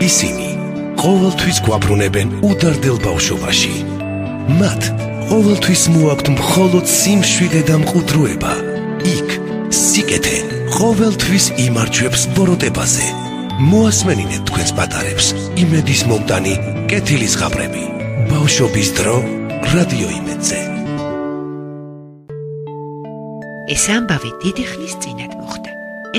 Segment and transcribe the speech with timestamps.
[0.00, 0.48] ისინი
[1.00, 3.74] ყოველთვის გვაბრუნებენ უდარდელ ბავშვობაში.
[4.60, 4.82] მათ
[5.30, 8.52] ყოველთვის მოაქვთ მხოლოდ სიმშვიდე და მყუდროება.
[9.14, 9.28] იქ
[9.70, 10.38] სიკეთე
[10.76, 13.06] ყოველთვის იმარჯვებს ბოროტებაზე.
[13.70, 15.26] მოასმენინეთ თქვენს პატარებს
[15.62, 16.54] იმედის მომტანი
[16.90, 17.84] კეთილის ღამრები.
[18.32, 19.16] ბავშვობის დრო
[19.72, 20.58] რადიო იმედზე.
[23.74, 25.70] ეს ამბავი დიდი ხნის წინათ მოხდა.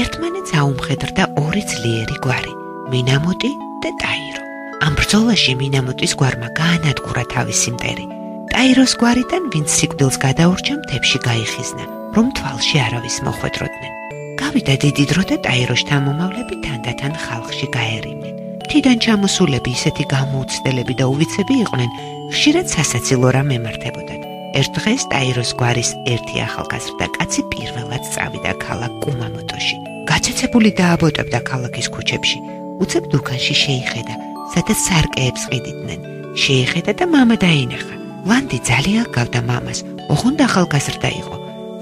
[0.01, 2.53] ერთმანეთს აუმხედრდა ორი ძლიერი გვარი:
[2.93, 3.51] მინამოტი
[3.83, 4.41] და ტაირო.
[4.85, 8.05] ამ ბრძოლაში მინამოტის გვარმა გაანადგურა თავისი მტერი.
[8.53, 13.93] ტაიროს გვარიდან ვინც სიკვდილს გადაურჩა მთებში გაიხიზნა, რომ თვალში არავის მოხვედროდნენ.
[14.41, 18.33] გავიდა დიდი დრო და ტაიროს თამომავლები თანდათან ხალხში გაერიმნენ.
[18.69, 21.91] თიდან ჩამოსულები ისეთი გამოუცდელები და უვიცები იყვნენ,
[22.33, 24.21] ხშირად სასაცილო რამ ემართებოდათ.
[24.59, 29.75] ერთ დღეს ტაიროს გვარის ერთი ახალგაზრდა კაცი პირველად წავიდა ქალაქ კუმამოტოში.
[30.11, 32.60] გაცეცებული დააბოტებდა ქალაქის ქუჩებში.
[32.82, 34.14] უცებ დუქანში შეიხედა,
[34.54, 36.00] სადაც სარკეებს ყიდიდნენ.
[36.36, 37.94] შეიხედა და мама დაინახა.
[38.28, 39.78] ლანდი ძალიან გავდა მამას.
[40.12, 41.36] ოღონდ ახალგაზრდა იყო.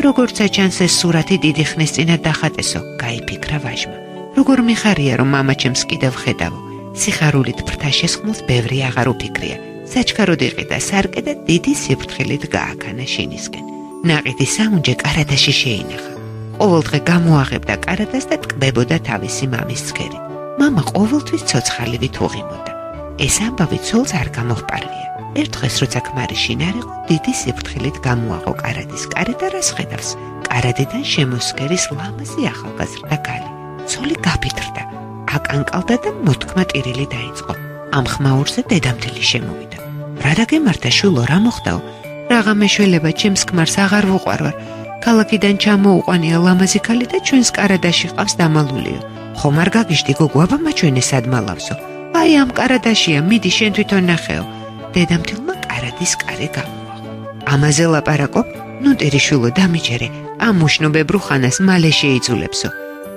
[0.06, 3.98] როგორც აჩანს ეს სურათი დიდი ხნის წინ დახატესო, გაიფიქრა ვაჟმა.
[4.38, 6.55] როგორ მიხარია რომ мама ჩემს კიდევ ხედავ.
[7.00, 9.56] სიხარულით ფრთა შესხმოს ბევრი აღარ უფიქრია.
[9.92, 13.64] საჩქაროდ იყიდა სარკე და დიდი სიფრთხილით გააქანა შინისკენ.
[14.08, 16.12] ნაყიდი საუნჯე კარადაში შეინახა.
[16.60, 20.19] ყოველდღე გამოაღებდა კარადას და ტკბებოდა თავისი მამის ცქერი.
[20.59, 22.71] მამა ყოველთვის ცოცხალივით უღიმოდა.
[23.25, 25.07] ეს ამბავი ცოლს არ გამოჰპარვია.
[25.39, 30.09] ერთ დღეს როცა ქმარი შინ არ იყო, დიდი სიფრთხილით გამოაღო კარადის კარი და რას ხედავს?
[30.49, 33.49] კარადიდან შემოსკერის ლამაზი ახალგაზრდა გალი.
[33.89, 34.83] ცოლი გაფითრდა,
[35.35, 37.53] აკანკალდა და მოთქმა ტირილი დაიწყო.
[37.97, 39.77] ამ ხმაურზე დედამთილი შემოვიდა.
[40.23, 41.79] რა დაგემართა შულო რა მოხდაო?
[42.33, 44.55] რაღამე შეიძლება ჩემს ქმარს აღარ ვუყვარვარ.
[45.05, 49.01] ქალაქიდან ჩამოუყვანია ლამაზი ქალი და ჩვენს კარადაში ყავს დამალულიო.
[49.39, 51.75] ხომ არ გაგიშდი გოგო აბა მაჩვენე სადმალავსო.
[52.19, 54.43] აი ამ კარადაშია, მიდი შენ თვითონ ნახეო.
[54.95, 57.07] დედამთილმა კარადის კარი გამოაღო.
[57.53, 58.47] ამაზე ლაპარაკობ?
[58.83, 60.07] ნუ ტერიშულო დამიჯერე.
[60.45, 62.69] ამ მუშნობებრ ხანას მალე შეიძულებსო.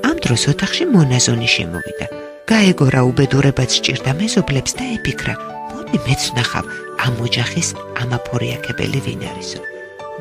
[0.08, 2.06] ამ დროს ოთახში მონაზონი შემოვიდა.
[2.50, 5.34] გაეგორა უბედურებაც სჭირდა მეზობლებს და ეფიქრა:
[5.72, 6.64] მოდი მეც ნახავ
[7.06, 7.68] ამ ოჯახის
[8.02, 9.60] ამაფორიაკებელი ვინ არისო.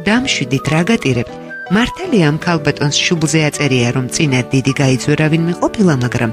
[0.06, 1.41] დამშვიდით რა გატირებთ?
[1.72, 6.32] მართალია ამ ქალბატონს შუბლზე აწერია რომ წინა დიდი გაიძვერავინ მეყოფილა, მაგრამ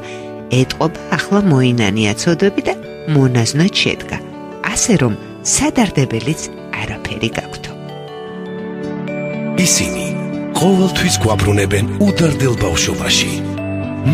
[0.61, 2.75] ეთყობ ახლა მოინანია ცოდები და
[3.15, 4.19] მონაზნად შედგა.
[4.73, 5.15] ასე რომ
[5.55, 6.43] სადარდებელიც
[6.81, 7.71] არაფერი გაქვთო.
[9.67, 10.05] ისინი
[10.59, 13.31] ყოველთვის გვაბრუნებენ უდარდელ ბავშვობაში.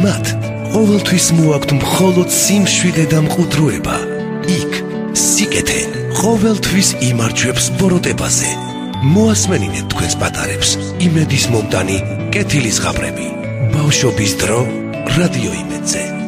[0.04, 0.26] მათ
[0.76, 3.96] ყოველთვის მოაქვთ მხოლოდ სიმშვიდე და მყუდროება.
[4.60, 4.72] იქ
[5.24, 5.80] სიკეთე
[6.20, 8.73] ყოველთვის იმარჯვებს ბოროტებაზე.
[9.04, 10.70] მოასმენინეთ თქვენს პატარებს
[11.04, 11.98] იმედის მომტანი
[12.32, 13.28] კეთილის ღამრები.
[13.76, 14.60] ბავშვობის დრო
[15.18, 16.23] რადიო იმედზე.